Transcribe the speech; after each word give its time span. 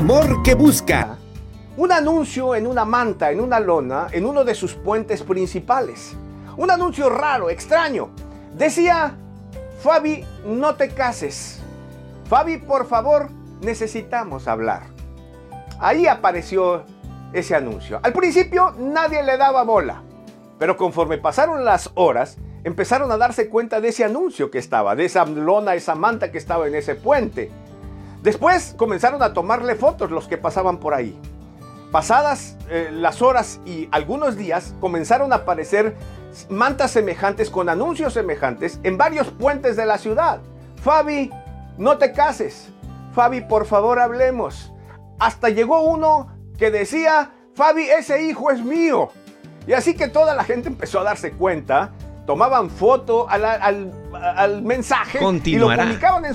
amor 0.00 0.42
que 0.42 0.54
busca. 0.54 1.18
Un 1.76 1.92
anuncio 1.92 2.54
en 2.54 2.66
una 2.66 2.86
manta, 2.86 3.30
en 3.32 3.38
una 3.38 3.60
lona, 3.60 4.06
en 4.12 4.24
uno 4.24 4.44
de 4.44 4.54
sus 4.54 4.72
puentes 4.72 5.22
principales. 5.22 6.16
Un 6.56 6.70
anuncio 6.70 7.10
raro, 7.10 7.50
extraño. 7.50 8.08
Decía, 8.54 9.14
Fabi, 9.82 10.24
no 10.46 10.74
te 10.76 10.88
cases. 10.88 11.60
Fabi, 12.30 12.56
por 12.56 12.86
favor, 12.86 13.28
necesitamos 13.60 14.48
hablar. 14.48 14.84
Ahí 15.78 16.06
apareció 16.06 16.84
ese 17.34 17.54
anuncio. 17.54 18.00
Al 18.02 18.14
principio 18.14 18.74
nadie 18.78 19.22
le 19.22 19.36
daba 19.36 19.64
bola, 19.64 20.02
pero 20.58 20.78
conforme 20.78 21.18
pasaron 21.18 21.62
las 21.62 21.90
horas, 21.94 22.38
empezaron 22.64 23.12
a 23.12 23.18
darse 23.18 23.50
cuenta 23.50 23.82
de 23.82 23.88
ese 23.88 24.04
anuncio 24.04 24.50
que 24.50 24.60
estaba, 24.60 24.96
de 24.96 25.04
esa 25.04 25.26
lona, 25.26 25.74
esa 25.74 25.94
manta 25.94 26.32
que 26.32 26.38
estaba 26.38 26.66
en 26.66 26.74
ese 26.74 26.94
puente. 26.94 27.50
Después 28.22 28.74
comenzaron 28.76 29.22
a 29.22 29.32
tomarle 29.32 29.74
fotos 29.74 30.10
los 30.10 30.28
que 30.28 30.36
pasaban 30.36 30.78
por 30.78 30.94
ahí. 30.94 31.18
Pasadas 31.90 32.56
eh, 32.68 32.90
las 32.92 33.22
horas 33.22 33.60
y 33.64 33.88
algunos 33.90 34.36
días 34.36 34.74
comenzaron 34.80 35.32
a 35.32 35.36
aparecer 35.36 35.96
mantas 36.48 36.92
semejantes 36.92 37.50
con 37.50 37.68
anuncios 37.68 38.12
semejantes 38.12 38.78
en 38.84 38.96
varios 38.96 39.28
puentes 39.28 39.76
de 39.76 39.86
la 39.86 39.98
ciudad. 39.98 40.40
Fabi, 40.82 41.30
no 41.78 41.98
te 41.98 42.12
cases. 42.12 42.68
Fabi, 43.12 43.40
por 43.40 43.66
favor, 43.66 43.98
hablemos. 43.98 44.72
Hasta 45.18 45.48
llegó 45.48 45.82
uno 45.82 46.28
que 46.58 46.70
decía, 46.70 47.32
Fabi, 47.54 47.84
ese 47.84 48.22
hijo 48.22 48.50
es 48.50 48.62
mío. 48.62 49.10
Y 49.66 49.72
así 49.72 49.94
que 49.94 50.08
toda 50.08 50.34
la 50.34 50.44
gente 50.44 50.68
empezó 50.68 51.00
a 51.00 51.04
darse 51.04 51.32
cuenta, 51.32 51.90
tomaban 52.26 52.70
foto 52.70 53.26
al, 53.28 54.62
mensaje 54.62 55.18
y 55.44 55.56
lo 55.56 55.74
publicaban 55.74 56.26
en 56.26 56.34